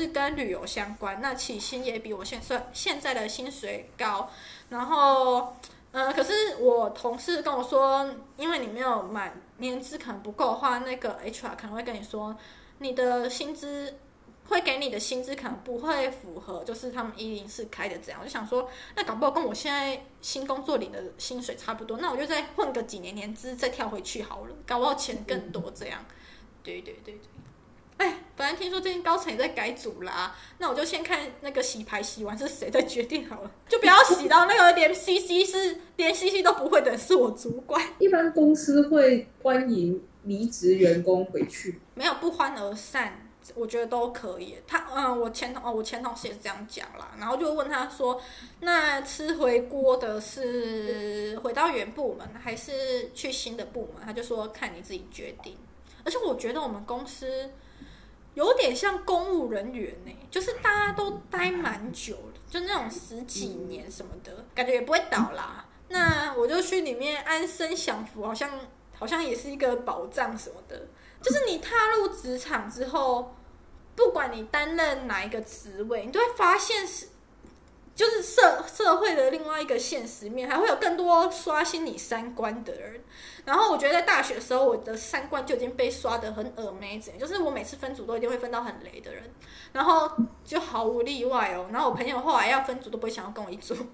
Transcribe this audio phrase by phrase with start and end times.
[0.00, 4.30] 是跟旅游相关，那起薪也比我现算现在的薪水高。
[4.70, 5.54] 然后，
[5.92, 12.36] 嗯、呃，可是我同事跟我说，因为你没有满年资可能不够的话，那个 HR 可能会跟你说，
[12.78, 13.98] 你的薪资。
[14.48, 18.18] 会给你的薪资可能不会符合，就是他们一零四开的这样。
[18.20, 26.04] 我就想说，那搞不好跟我现在新工作领的薪水差不多，那我就再混个几年年资，再跳回去好了，搞不好钱更多这样。
[26.64, 27.20] 对对对对。
[28.00, 37.78] 哎，本来听说最近高层也在改组啦，那我就先看那个洗牌洗完是谁再决定好了，就不要洗到那个连 CC 是连 CC 都不会的是我主管。
[37.98, 43.26] 一般公司会欢迎离职员工回去，没有不欢而散。
[43.54, 44.56] 我觉得都可以。
[44.66, 47.10] 他嗯，我前同哦，我前同事也是这样讲啦。
[47.18, 48.20] 然后就问他说
[48.60, 55.56] ：“那吃回锅的是回到原部门，还是去新的部门？”他就说：“看你自己决定。”
[56.04, 57.50] 而且我觉得我们公司
[58.34, 65.66] 有点像公务人员呢、就是大家都待蛮久的，就那种十几年什么的，感觉也不会倒啦。
[65.88, 68.50] 那我就去里面安身享福，好像
[68.92, 70.86] 好像也是一个保障什么的。
[71.20, 73.34] 就是你踏入职场之后。
[73.96, 77.08] 不管你担任哪一个职位，你都会发现是，
[77.94, 83.02] 就是社社会的另外一个现实面，还会有更多刷新你三观的人。
[83.44, 89.24] 然后我觉得在大学的时候，我的三观就已经被刷得很 amazing，就是我每次分组都一定会分到很雷的人，
[89.72, 90.10] 然后
[90.44, 91.68] 就毫无例外哦。
[91.72, 93.74] 然后我朋友后来要分组都不会想要跟我一组。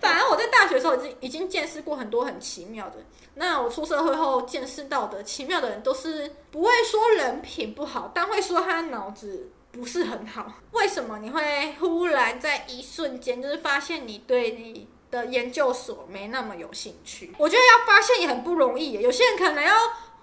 [0.00, 2.96] 反而我在大学的时候已经已经见识过很多很奇妙的。
[3.34, 10.52] 那我出社会后见识到的奇妙的人，都是不会说人品不好，但会说他脑子不是很好。
[10.72, 17.32] 为什么你会忽然在一瞬间就是发现你对你的研究所没那么有兴趣？
[17.38, 18.92] 我觉得要发现也很不容易。
[18.92, 19.72] 有些人可能要。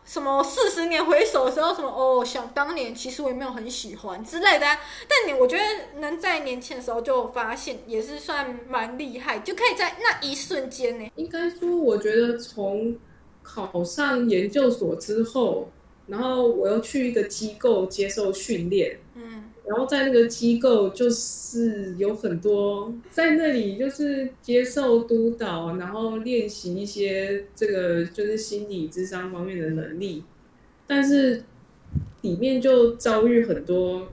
[0.06, 4.68] 什么四十年回首的时候，什么哦，想当年其实我也没有很喜欢之类的。
[5.08, 5.64] 但你我觉得
[6.02, 11.10] 能在年轻的时候就发现，也是算蛮厉害，就可以在那一瞬间呢。
[11.16, 12.94] 应该说，我觉得从
[13.42, 15.70] 考上研究所之后，
[16.08, 19.00] 然后我又去一个机构接受训练。
[19.16, 19.44] 嗯。
[19.66, 30.26] 然后在那个机构，就是有很多在那里就是接受督导，然后练习一些这个就是心理智商方面的能力，
[30.86, 31.46] 但是
[32.24, 34.10] 里面就遭遇很多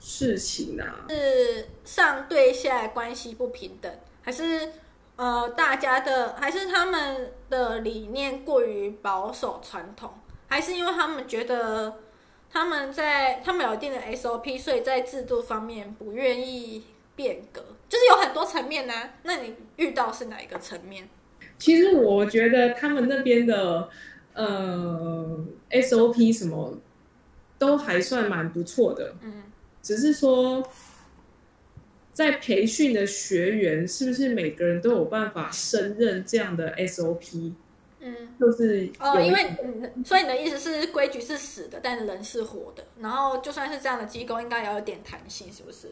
[0.00, 3.88] 事情啊，是上对下关系不平等，
[4.20, 4.68] 还是
[5.14, 10.10] 呃大家的，还是他们的理念过于保守传统，
[10.48, 12.00] 还是因为他们觉得？
[12.56, 16.84] 他们在他们有一定的 SOP，所以在制度方面不愿意
[17.16, 19.14] 变革，就是有很多层面呢、啊。
[19.24, 21.08] 那你遇到是哪一个层面？
[21.58, 23.88] 其实我觉得他们那边的
[24.34, 26.78] 呃 SOP 什么
[27.58, 29.42] 都还算蛮不错的，嗯，
[29.82, 30.64] 只是说
[32.12, 37.52] 在培训的学员是不是每个人都有办法胜任这样的 SOP？
[38.06, 39.56] 嗯，就是哦，因为
[40.04, 42.84] 所以你的意思是规矩是死的，但人是活的。
[43.00, 45.88] 然后就算是这样的机构，应该也要有点弹性，是不是？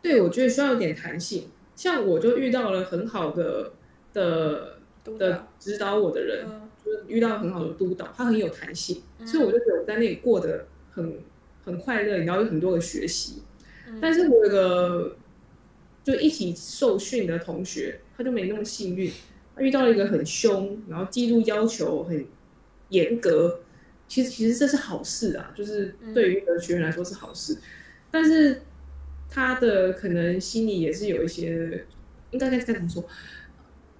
[0.00, 1.48] 对，我觉得需要有点弹性。
[1.74, 3.72] 像我就遇到了很好的
[4.12, 4.78] 的
[5.18, 11.18] 的指导我的人，嗯、就是遇到很好的督导，他很有弹性，嗯、所以我就觉得我在那里过得很
[11.64, 13.42] 很快乐，然后有很多的学习。
[13.88, 15.16] 嗯、但是我有个
[16.04, 19.10] 就一起受训的同学，他就没那么幸运。
[19.60, 22.26] 遇到了一个很凶，然后记录要求很
[22.88, 23.60] 严格，
[24.06, 27.58] 其实其实这是好事啊，就是对于一个学员来说是好事，嗯、
[28.10, 28.62] 但是
[29.28, 31.86] 他的可能心里也是有一些，
[32.30, 33.04] 应该该该怎么说，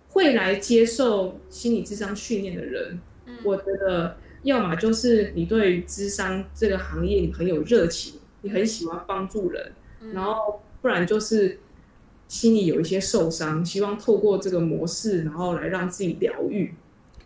[0.08, 11.58] 会来接受心理智商训练的人，嗯、我觉得要么就是你对于咨商这个行业你很有热情，你很喜欢帮助人，嗯、然后不然就是。
[12.28, 16.74] 心里有一些受伤，希望透过这个模式，然后来让自己疗愈。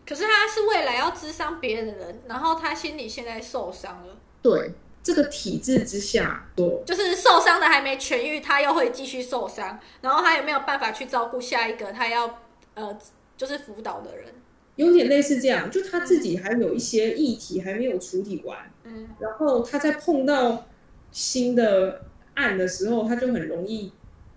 [0.07, 4.17] 可是他是未来要咨商别人的人，然后他心里现在受伤了。
[4.41, 12.39] 对，这个体制之下，对，就是受伤的还没痊愈，他又会继续受伤，然后他也没有办法去照顾下一个他要
[12.75, 12.97] 呃，
[13.37, 14.27] 就是辅导的人。
[14.77, 20.67] 有点类似这样，就他自己还有一些议题还没有处理完，嗯，然后他在碰到
[21.11, 22.03] 新的
[22.35, 23.93] 案的时候，他就很容易。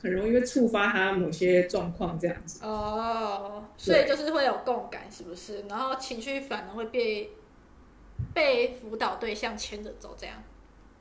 [0.06, 5.64] 很容易会触发他某些状况，这样子哦，所以就是会有共感，是不是？
[5.68, 7.32] 然后情绪反而会被
[8.32, 10.36] 被辅导对象牵着走，这样。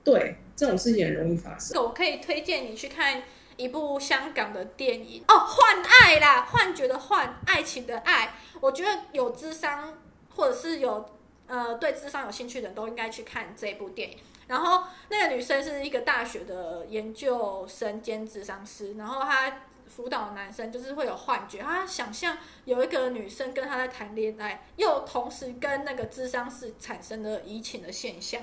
[0.03, 1.83] 对，这种事情很容易发生。
[1.83, 3.23] 我可以推荐你去看
[3.59, 8.35] 一部香港的电影哦，《幻爱》啦，幻觉的幻，爱情的爱。
[8.61, 9.99] 我觉得有智商
[10.35, 11.11] 或者是有
[11.47, 14.17] 呃对智商有兴趣的人都应该去看这部电影。
[14.47, 28.41] 然后那个女生是一个大学的研究生兼智商师，然后她辅导男生就是会有幻觉，她想象有一个女生跟他在谈恋爱，又同时跟那个智商师产生了移情的现象，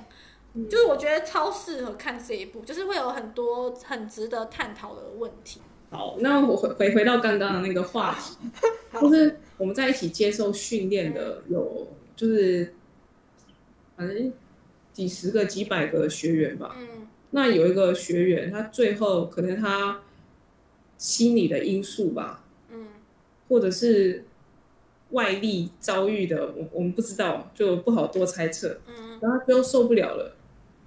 [0.54, 5.62] 嗯、就是我觉得超适合看这一部，就是会有很多很值得探讨的问题。
[5.90, 8.38] 好，那我回回回到刚刚的那个话题，
[9.02, 12.74] 就是我们在一起接受训练的有，就是
[13.98, 14.32] 反正
[14.94, 16.76] 几十个、几百个学员吧。
[16.80, 20.02] 嗯，那有一个学员，他最后可能他
[20.98, 22.88] 心理的因素吧，嗯，
[23.48, 24.26] 或者是
[25.12, 28.80] 外力遭遇的，我我们不知道，就不好多猜测。
[28.88, 30.36] 嗯，然后他最后受不了了，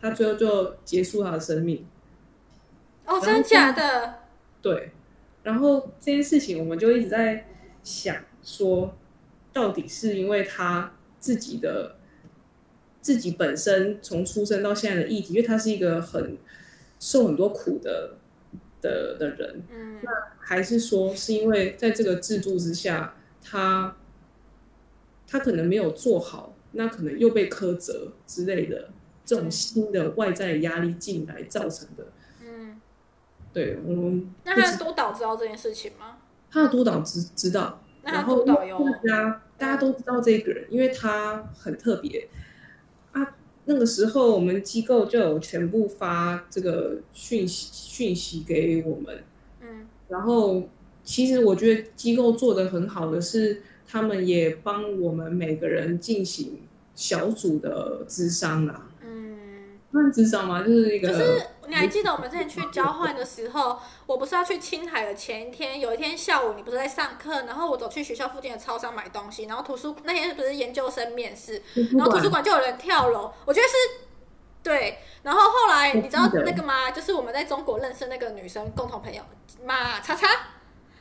[0.00, 1.86] 他最后就结束他的生命。
[3.06, 4.14] 哦，真的假的？
[4.62, 4.90] 对，
[5.42, 7.46] 然后这件事情我们就一直在
[7.82, 8.96] 想说，
[9.52, 11.96] 到底是因为他自己的
[13.04, 16.38] 自己本身从出生到现在的议题，因为他是一个很
[16.98, 18.14] 受很多苦的
[18.80, 23.94] 的的人，嗯，那还是说是因为在这个制度之下，他
[25.26, 28.88] 他可能没有做好，那可能又被苛责之类的
[29.22, 32.06] 这种新的外在压力进来造成的。
[32.40, 32.80] 嗯
[33.52, 36.16] 对，我们那他的督导知道这件事情吗？
[36.50, 38.54] 他的督导知知道，然后大
[39.06, 42.43] 家大家都知道这个人，因为他很特别啊。
[43.66, 49.24] 那个时候我们机构就有全部发这个讯息讯息给我们，
[49.62, 50.68] 嗯，然后
[51.02, 56.58] 其实我觉得机构做的很好的是，他们也帮我们每个人进行
[56.94, 58.88] 小组的咨商啦。
[59.94, 60.60] 那咨商吗？
[60.60, 61.08] 就是一个。
[61.08, 71.62] 就是你还记得我们之前去交换的时候，我不是要去青海的前一天，有一天下午你不是在上课，然后我走去学校附近的超商买东西，然后图书那天不是研究生面试，
[71.96, 73.74] 然后图书馆就有人跳楼，我觉得是
[74.62, 74.98] 对。
[75.22, 76.90] 然后后来你知道那个吗？
[76.90, 79.22] 就是我们在中国认识那个女生共同朋友
[79.64, 80.28] 马叉叉，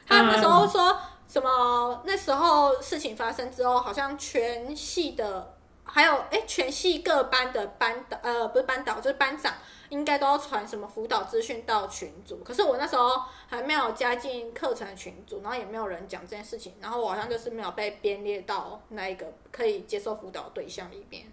[0.08, 0.98] 他那时候说
[1.28, 2.04] 什么？
[2.06, 5.56] 那时候事情发生之后，好像全系的。
[5.96, 9.54] 还有，哎，全系各班的班导，呃，不是班导，就是班长，
[9.90, 12.44] 应该都要传什么辅导资讯到群组。
[12.44, 21.32] 可是我那时候还没有加进课程群组，然后也没有人讲这件事情，然后我好像就是没有被编列到那一个可以接受辅导对象里边。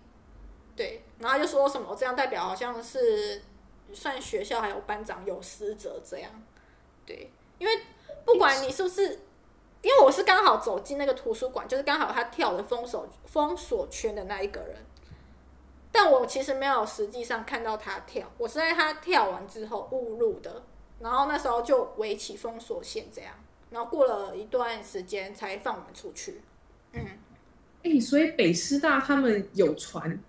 [0.77, 3.43] 对，然后就说什么这样代表好像是
[3.95, 6.31] 算学校还有班长有失责这样。
[7.07, 7.81] 对，因为
[8.27, 9.21] 不管你是不是。
[9.83, 14.77] 因为我是刚好走进那个图书馆，就是刚好他跳的封锁封锁圈的那一个人，
[15.91, 20.65] 但我其实没有实际上看到他跳，我是在他跳完之后误入的，
[20.99, 23.33] 然后那时候就围起封锁线这样，
[23.71, 26.43] 然后过了一段时间才放我们出去。
[26.93, 27.01] 嗯，
[27.83, 30.23] 哎、欸，所以北师大他们有传，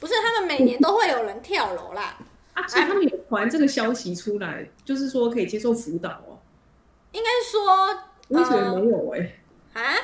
[0.00, 2.16] 不是他们每年都会有人跳楼啦，
[2.54, 6.38] 啊，所以他们有传这个消息出来，就是说可以接受辅导哦，
[7.12, 8.04] 应该说。
[8.28, 9.18] 我以为没有哎、
[9.74, 9.94] 欸，啊？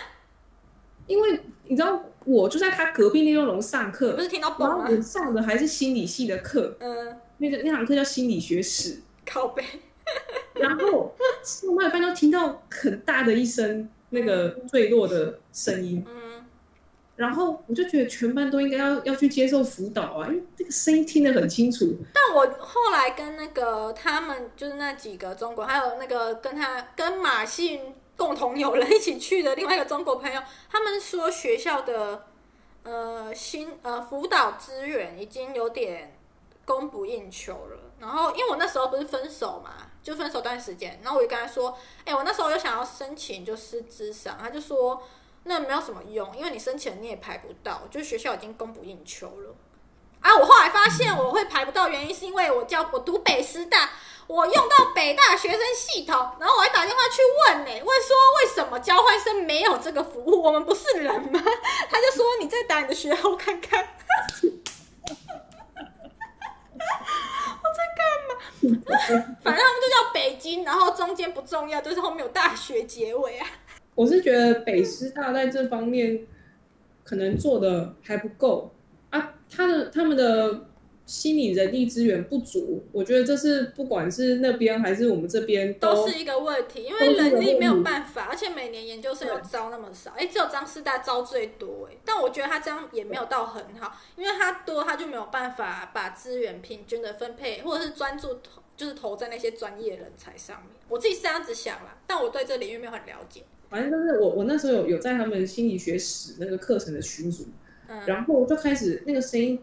[1.09, 9.65] 因为你知道，我就在他隔壁那栋楼上课，不是听到然后我上的还是心理系的课，嗯，那个那堂课叫心理学史，靠背。
[10.55, 16.45] 然后上到一半都听到很大的一声那个坠落的声音，嗯，
[17.17, 21.97] 然后我就觉得全班都应该要要去接受辅导啊，因为这个声音听得很清楚。
[22.15, 27.81] 但我后来跟那个他们就是那几个中国，还有那个跟他跟马信。
[28.23, 32.29] 共同有人一起去的另外一个中国朋友，他们说学校的
[32.85, 36.17] 呃新呃辅导资源已经有点
[36.65, 37.81] 供不应求了。
[37.99, 45.03] 然后因为我那时候不是分手嘛，就分手段时间，然后我就跟他说，哎、我那时候又想要申请就是咨商，他就说
[45.43, 49.53] 那没有什么用，因为你申请了你也排不到，就学校已经供不应求了。
[50.23, 53.91] 啊，我后来发现我会排不到原因是因为我叫我读北师大。
[54.29, 60.43] 我用到北大学生系统，然后我还打电话去问呢、欸，问说为什么交换生没有这个服务？
[60.43, 61.43] 我们不是人吗？
[61.91, 63.85] 他就说你再打你的学号看看。
[67.61, 68.37] 我在干嘛？
[69.43, 73.47] 反正他们都叫北京，然后中间不重要，就是后面有大学结尾啊。
[73.95, 76.27] 我是觉得北师大在这方面
[77.05, 78.73] 可能做的还不够
[79.13, 80.67] 啊，他的他们的。
[81.05, 100.71] 心理人力资源不足，我觉得这是不管是那边还是我们这边都，都是一个问题，因为人力没有办法，而且每年研究生有招那么少，哎，只有张师大招最多，哎，但我觉得他这样也没有到很好，因为他多他就没有办法把资源平均的分配，或者是专注投，就是投在那些专业人才上面。
[100.89, 103.43] 我自己是这样子想啦，但我对这领域没有很了解。
[103.69, 107.47] 反正就是我我那时候有有在他们心理学史那个课程的群组，
[107.93, 109.61] 嗯，然后就开始那个声音。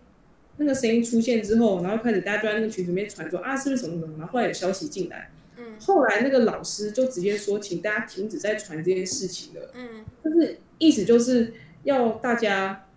[0.62, 4.18] 那个声音出现之后，然后开始大家就在那个群里面传说啊，是不是什么什么？
[4.18, 12.88] 然后后来有消息进来，嗯，后来那个老师就直接说，请大家停止再传这件事情了，嗯，就是意思就是要大家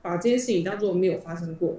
[0.00, 1.78] 把这件事情当做没有发生过，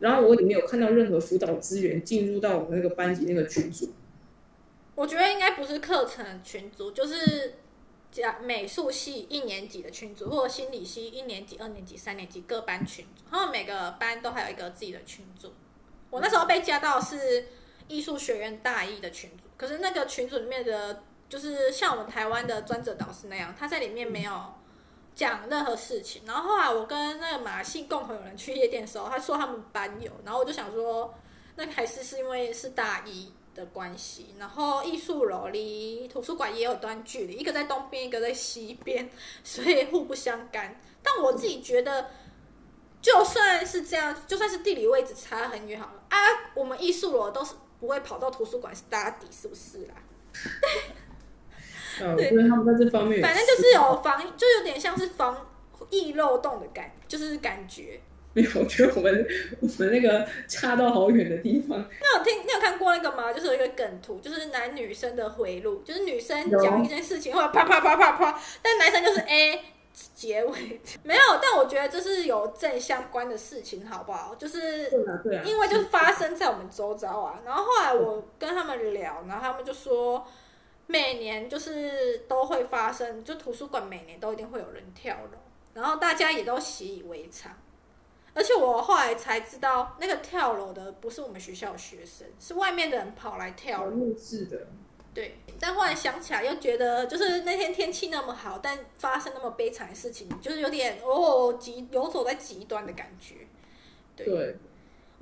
[0.00, 3.90] 然后我也没有看到任何辅导资源进入到我们那个班级那个群组。
[4.96, 7.52] 我觉得应该不是课程群组，就是。
[8.14, 15.52] 加美术系一年级的群组，或者心理系一年级、二年级、三年级各班群组，他们每个班都还有一个自己的群组。
[16.10, 17.48] 我那时候被加到是
[17.88, 24.54] 艺术学院大一的群组，可是那个群组里面的，就是像我们台湾的专责导师那样，他在里面没有
[25.16, 26.22] 讲任何事情。
[26.24, 31.12] 然后后来我跟那个马戏共同有人去夜店的时候，他说他们班有，然后我就想说，
[31.56, 33.32] 那还是是因为是大一。
[33.54, 39.08] 的关系，然后艺术楼离图书馆也有段距离，一个在东边，一个在西边，
[39.42, 40.80] 所以互不相干。
[41.02, 42.10] 但我自己觉得，
[43.00, 46.18] 就算是这样，就算是地理位置差很远好了啊，
[46.54, 49.94] 我们艺术楼都是不会跑到图书馆 study，是不是啦？
[52.16, 55.46] 对，因为他们在这方面，反正就是有防，就有点像是防
[55.90, 58.00] 易漏洞的感，就是感觉。
[58.34, 59.26] 没有，我觉得我们
[59.60, 61.78] 我们那个差到好远的地方。
[62.00, 63.32] 那有听你有看过那个吗？
[63.32, 69.60] 就是有一个梗图，就是男女生的回路，就是女生讲一件事情，或者啪啪啪啪啪，但男生就是 A
[70.14, 71.22] 结尾 没有。
[71.40, 74.34] 但我觉得这是有正相关的事情，好不好？
[74.34, 74.90] 就是
[75.44, 77.40] 因为就是发生在我们周遭啊。
[77.46, 80.26] 然后后来我跟他们聊，然后他们就说，
[80.88, 85.38] 每年就是都会发生，就图书馆每年都一定会有人跳楼，
[85.72, 87.52] 然后大家也都习以为常。
[88.34, 94.14] 而且我后来才知道，那个跳楼的不是我们学校的学生，是外面的人跑来跳楼。
[94.18, 94.66] 是的。
[95.14, 95.38] 对。
[95.60, 103.46] 但后来想起来，又觉得就是那天天气那么好，但发生那么悲惨的事情，就是有点哦极游走在极端的感觉。
[104.16, 104.26] 对。
[104.26, 104.56] 对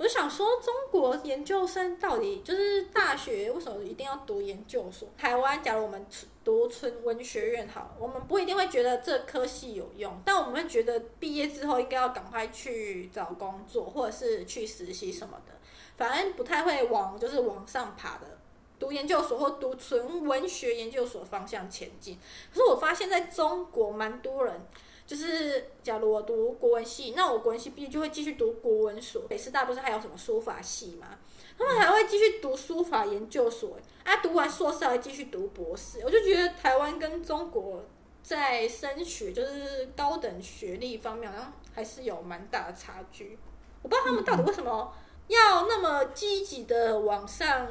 [0.03, 5.07] 我就想说，中国研究生到底就是大学为什么一定要读研究所？
[5.17, 6.05] 台湾，假如我们
[6.43, 15.53] 读纯文学院好，我们不一定会觉得这科系有用，但我们会觉得毕业之后应该要赶快去找工作，或者是去实习什么的，
[15.95, 18.37] 反正不太会往就是往上爬的，
[18.77, 22.19] 读研究所或读纯文学研究所方向前进。
[22.53, 24.67] 可是我发现在中国蛮多人。
[25.05, 29.23] 就是，假如我读国文系，那我国文系毕业就会继续读国文所。
[29.27, 31.19] 北师大不是还有什么书法系吗？
[31.57, 35.99] 他们还会继续读书法研究所，啊，读完硕士还继续读博士。
[36.05, 37.83] 我就觉得台湾跟中国
[38.23, 43.37] 在升学，就是高等学历方面，好像还是有蛮大的差距。
[43.81, 44.93] 我不知道他们到底为什么
[45.27, 47.67] 要那么积极的往上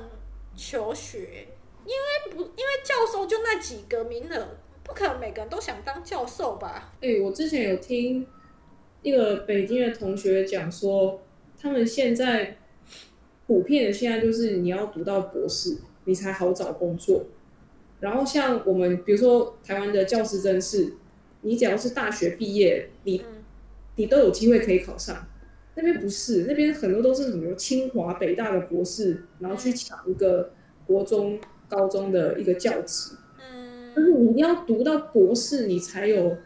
[0.54, 1.48] 求学，
[1.86, 4.58] 因为不，因为教授就那几个名额。
[4.92, 6.92] 不可能每个人都想当教授吧？
[7.00, 8.26] 哎、欸，我之前有听
[9.00, 11.22] 一个北京的同学讲说，
[11.58, 12.58] 他们现在
[13.46, 17.25] 普遍的现在就是你要读到博士，你才好找工作。
[18.00, 20.92] 然后像我们，比如说台湾的教师甄试，
[21.40, 23.42] 你只要是大学毕业，你、嗯、
[23.96, 25.26] 你都有机会可以考上。
[25.75, 30.52] 那边不是，那边很多都是什么清华、北大的博士，然后去抢一个
[30.87, 33.16] 国中、高中的一个教职。
[33.94, 36.37] 但是你一定要读到博士，你才有，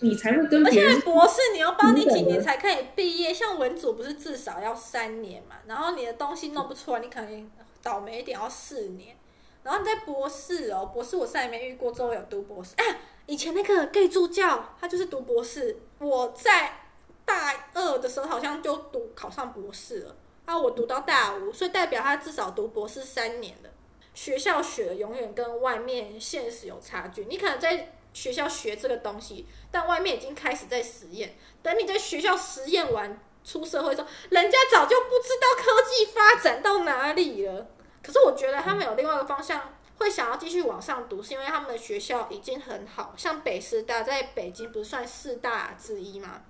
[0.00, 0.92] 你才会跟别人。
[0.92, 3.32] 而且博士你要帮你几年才可以毕业？
[3.32, 5.56] 像文组不是至少要三年嘛？
[5.66, 7.50] 然后你的东西弄不出来，你可能
[7.82, 9.16] 倒霉一点要四年。
[9.62, 12.72] 然后你在博士哦，博士我再也没遇过，之后有读博士。
[12.76, 15.76] 哎，以前那个 gay 助教他就是读博士。
[16.00, 16.80] 我在
[17.24, 23.70] 大二的时候好像就读考上博士了，啊，我读到大五，所以代表他至少读博士三年了。
[24.14, 27.24] 学校学的永远跟外面现实有差距。
[27.24, 31.36] 你可能在学校学这个东西，但外面已经开始在实验。
[31.62, 37.68] 等你在学校实验完出社会之后，人家早就不知道科技发展到哪里了。
[38.02, 46.42] 可是我觉得他们有另外一个方向，会想要继续往上读，是因为他们的学校已经很好，像北师大在北京不算四大之一吗？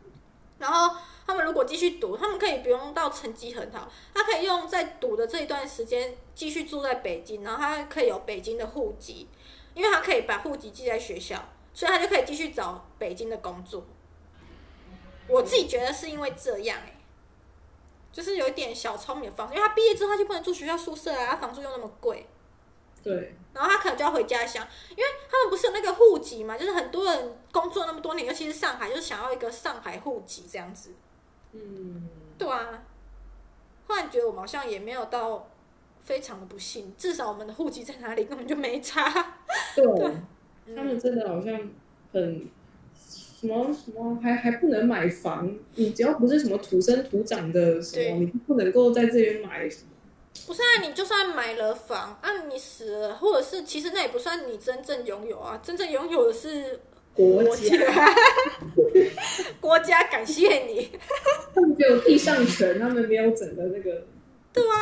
[0.58, 9.28] 然后他们如果继续读，他们可以不用到成绩很好，他可以用在读的这一段时间继续住在北京，然后他可以有北京的户籍，
[9.74, 13.84] 因为他可以把户籍寄在学校，所以他就可以继续找北京的工作。
[15.28, 16.96] 我自己觉得是因为这样，欸，
[18.12, 22.26] 就是有一点小聪明的方式，因为他毕业之后他就不能住学校宿舍啊，他房租又那么贵。
[23.02, 30.94] 对，然后他可能就要回家乡，因为他们不是有那个户籍嘛，就是很多人工作那么多年，尤其是上海，就是想要一个上海户籍这样子。
[31.52, 32.02] 嗯，
[32.38, 32.82] 对啊。
[33.86, 35.48] 忽然觉得我们好像也没有到
[36.02, 39.34] 非常的不幸，至少我们的户籍在哪里根本就没差。
[39.76, 39.84] 对，
[40.64, 41.70] 对他们真的好像
[42.12, 42.48] 很
[42.94, 49.68] 什么什么还还不能买房，你只要不是什么土生土长的什么，你不能够在这边买。
[50.46, 56.80] 不是啊，你就算买了房，啊，你死了，或者是其实那也不算你真正拥有啊，真正拥有的是
[57.14, 58.14] 国家，
[59.60, 60.90] 国家感谢你。
[61.54, 64.06] 他们只有地上权，他们没有整个那个。
[64.52, 64.76] 对啊，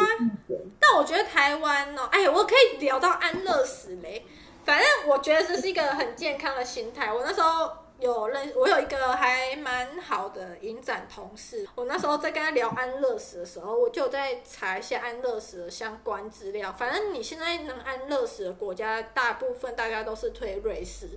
[0.81, 4.25] 但我觉得台湾哦，哎呀，我可以聊到安乐死嘞。
[4.65, 7.13] 反正我觉得这是一个很健康的心态。
[7.13, 11.69] 我那时候有认，我有一个还蛮好的影展同事。
[11.75, 16.73] 我那时候在跟他聊安乐死的时候，我就在查一下安乐死的相关资料。
[16.73, 21.11] 反正你现在能安乐死的国家，大部分大家都是推瑞士。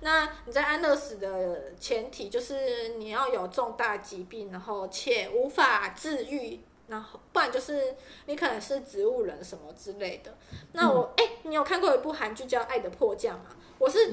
[0.00, 6.60] 那你在安乐死的前提就是你要有重大疾病，然后且无法治愈。
[6.88, 7.94] 然后，不然就是
[8.26, 10.36] 你可能是植物人什么之类的。
[10.72, 13.54] 那我哎、你有看过一部韩剧叫《爱的迫降》吗？
[13.78, 14.12] 我是、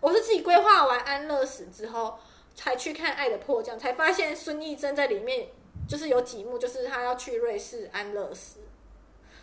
[0.00, 2.18] 我是自己规划完安乐死之后
[2.54, 5.48] 才去看《爱的迫降》，才发现孙艺珍在里面
[5.88, 8.60] 就是有几幕，就是她要去瑞士安乐死，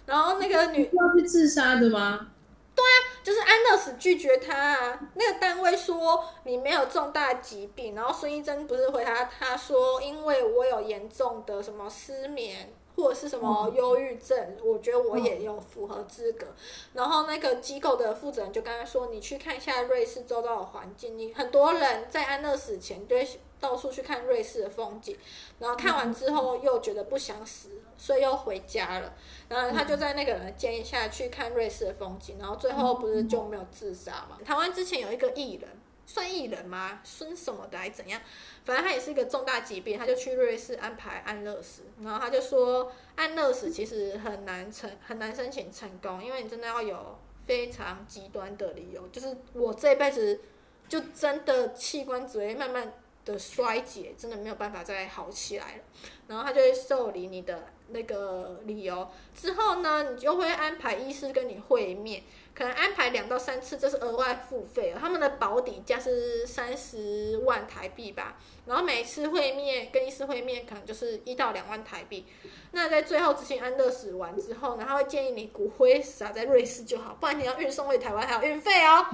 [0.06, 2.30] 然后那个女要去自杀的吗？
[2.76, 5.00] 对啊，就是安乐死拒绝他啊。
[5.14, 16.48] 那个单位说你没有重大疾病，然后孙艺珍不是回答他说，因为我有严重的什么失眠或者是什么忧郁症，嗯，我觉得我也有符合资格。
[16.94, 23.28] 然后那个机构的负责人就跟他说，你去看一下瑞士周遭的环境，你很多人在安乐死前对。
[23.64, 25.18] 到处去看瑞士的风景，
[25.60, 29.14] 然后看完之后又觉得不想死，所以又回家了。
[29.48, 34.38] 然后他就在那个人的建议下去看瑞士的风景，然后最后不是就没有自杀嘛？
[34.44, 35.70] 台湾之前有一个艺人，
[36.06, 37.00] 算艺人吗？
[37.04, 38.22] 孙什么的还怎样？
[38.66, 41.84] 反正他也是一个重大疾病，他就去瑞士安排安乐死。
[42.02, 50.42] 然后他就说，安乐死其实很难成，很难申请成功，因为你真的要有非常极端的理由，就是我这辈子
[50.88, 52.94] 就真的器官只会慢慢。
[53.26, 55.84] 的衰竭真的没有办法再好起来了，
[56.28, 62.24] 然后他就会受理你的那个理由，之后呢，你就会安排医师跟你会面，
[62.56, 68.38] 可能安排两到三次，这是额外付费，他们的保底价是三十万台币吧，
[68.68, 72.26] 然后每次会面跟医师会面可能就是一到两万台币。
[72.72, 79.06] 那在最后执行安乐死完之后呢，他会建议你骨灰撒在瑞士就好，不然你要运送回台湾还有运费哦。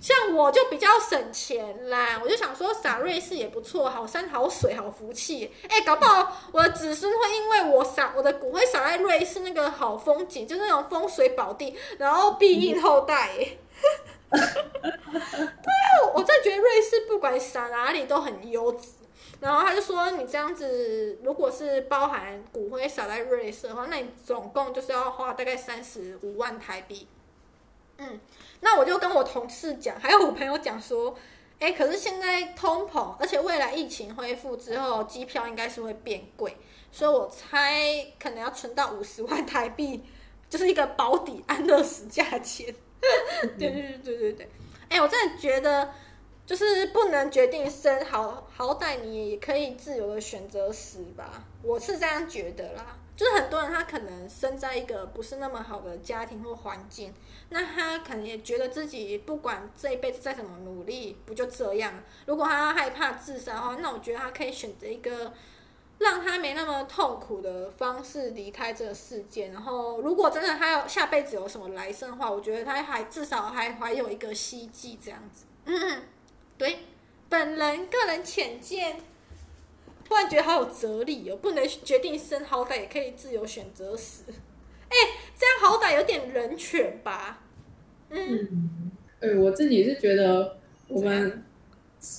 [0.00, 5.50] 像我就比较省钱啦，我就想说撒瑞士也不错，好山好水好福气。
[5.68, 13.30] 哎，搞不好我的子孙会因为我撒我的骨灰撒在瑞士那个好风景，就是那种风水宝地，然后庇荫后代。
[14.30, 18.88] 对啊，我真的觉得瑞士不管撒哪里都很优质。
[19.40, 27.08] 然后他就说，你这样子，如果是包含骨灰撒在瑞士的话，那你总共就是要花大概三十五万台币。
[27.98, 28.20] 嗯，
[28.60, 31.16] 那我就跟我同事讲，还有我朋友讲说，
[31.58, 36.56] 哎，可是现在通膨，而且未来疫情恢复之后，机票应该是会变贵，
[36.92, 40.04] 所以我猜可能要存到五十万台币，
[40.52, 42.74] 就是一个保底安乐死价钱。
[43.58, 44.50] 对对对对对对，
[44.90, 45.88] 哎，我真的觉得。
[46.44, 52.98] 就是不能决定生，好好歹你也可以自由的选择死吧，我是这样觉得啦。
[53.16, 57.14] 就是很多人他可能生在一个不是那么好的家庭或环境，
[57.50, 61.94] 那他可能也觉得自己不管这一辈子再怎么努力，不就这样？
[62.26, 65.32] 如果他害怕自杀的话，那我觉得他可以选择一个
[66.02, 69.48] 让他没那么痛苦的方式离开这个世界。
[69.48, 75.44] 然后，如果真的他要下辈子有什么来生的话，我觉得他还至少还还有一个希冀这样子。
[75.64, 76.02] 嗯。
[76.58, 76.78] 对，
[77.28, 79.00] 本人个人浅见，
[80.04, 84.24] 突然觉得好有哲理哦，不能决定生，好歹也可以自由选择死。
[84.88, 84.96] 哎，
[85.36, 87.40] 这样好歹有点人权吧？
[88.10, 91.42] 嗯，哎、嗯，我自己是觉得我们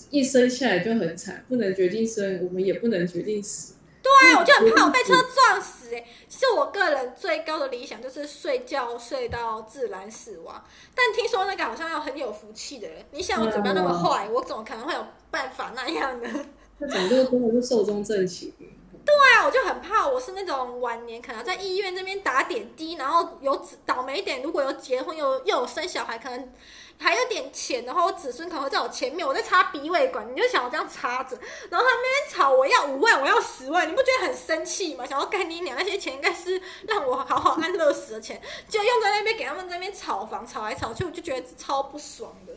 [0.10, 3.74] 一生下来就很惨，不能决定生，我们也不能决定死。
[4.02, 6.06] 对，我就很怕我被车撞死哎！
[6.28, 10.62] 其实我个人最高的理想就是睡觉睡到自然死亡，
[10.94, 13.06] 但听说那个好像要很有福气的人。
[13.12, 16.30] 你想我怎么那么坏，我怎么可能会有办法那样呢？
[16.80, 18.52] 那整个真的是寿终正寝。
[19.06, 26.52] 对啊，我就很怕我是那种晚年可能在医院这边打点滴，然后有倒霉点，如果有结婚又又有生小孩，可能。
[26.98, 31.38] 还有点钱，然后我子孙可能会在我前面，我在插鼻胃管，你就想我这样插着，
[31.70, 35.06] 然后他们那边吵我要五万，我要十万，你不觉得很生气吗？
[35.06, 42.54] 想要干你娘，那些钱应该是让我好好安乐死的钱，就用在那边给他们在那边炒房，炒来炒去，我就觉得超不爽的。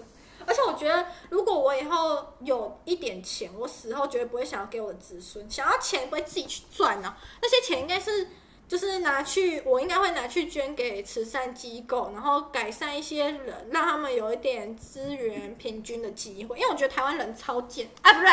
[0.49, 8.29] 而且我觉得，如果我以后有一点钱，我死后绝对不会想要给我的子孙，想要钱不会自己去赚呢、那些钱应该是
[8.69, 16.57] 就是拿去，我应该会拿去捐给慈善机构，然后改善一些人，让他们有一点资源平均的机会。
[16.59, 18.31] 因为我觉得台湾人超贱啊，不对，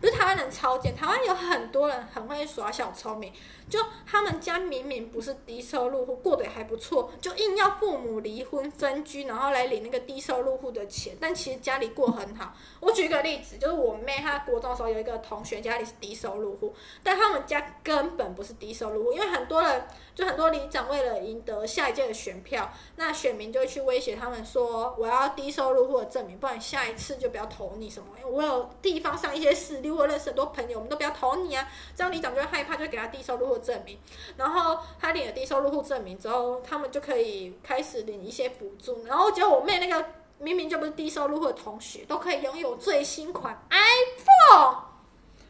[0.00, 3.32] 不是台湾人超贱，台湾有很多人很会耍小聪明。
[3.68, 11.16] 就他们家明明不是低收入户，过得还不错，就硬要父母离婚分居，然后来领那个低收入户的钱。
[11.18, 12.54] 但其实家里过很好。
[12.80, 19.71] 我举个例子，就是我妹她国中的时候有一个同学家里是低收入户，但他们家根本不是低收入户，因为很多人
[20.14, 28.06] 就很多里长为了赢得下一届的选票，那选民就会去威胁他们说，我要低收入户的证明，不然下一次就不要投你什么。
[28.18, 33.62] 因为我有地方上一些势力，我认识很多朋友，我们都不要投你啊，这样里长就会害怕，就给他低收入户。
[33.62, 33.96] 证明，
[34.36, 39.04] 然后他领了低收入户证明之后，他们就可以开始领一些补助。
[39.06, 40.04] 然后结果我妹那个
[40.38, 44.82] 明明就不是低收入户的同学，都可以拥有最新款 iPhone，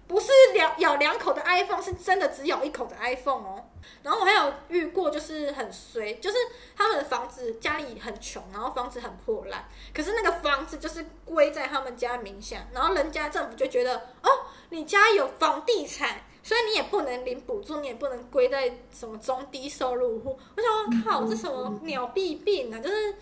[0.06, 3.64] 不是两咬两口的 iPhone，是真的只咬一口的 iPhone 哦。
[4.03, 6.37] 然后我还有遇过，就是很衰，就是
[6.77, 9.64] 他们的房子家里很穷，然后房子很破烂，
[9.95, 14.31] 可是那个房子就是归在他们家名下，然后人家政府就觉得哦，
[14.71, 16.23] 你家有房地产。
[16.45, 20.37] 所以你也不能领补助，你也不能归在什么中低收入户。
[20.57, 22.81] 我想，我靠，这什么鸟弊病啊？
[22.81, 23.14] 就是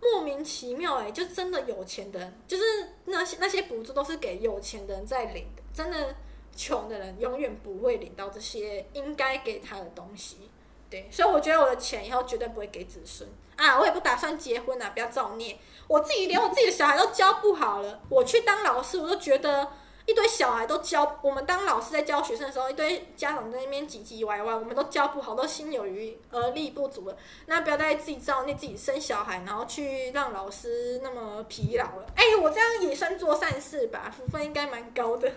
[0.00, 2.62] 莫名其妙哎、就真的有钱的人，就是
[3.06, 6.14] 那些那些补助都是给有钱的人在领的，真的
[6.56, 10.50] 穷的人永远不会领到这些应该给他的东西。
[10.90, 13.78] 对，所以我觉得我的钱以后绝对不会给子孙啊！
[13.78, 15.58] 我也不打算结婚啊，不要造孽。
[15.86, 19.68] 我自己连我自己的小孩都教不好了，我去当老师，我都觉得。
[20.08, 27.16] 一堆小孩都教，我们当老师在教学生的时候，一堆家长在那边唧唧歪歪，我们都教不好，都心有余而力不足了。
[27.46, 32.06] 那不要再自己造孽，自己生小孩，然后去让老师那么疲劳了。
[32.14, 35.28] 哎，我这样以身做善事吧，福分应该蛮高的。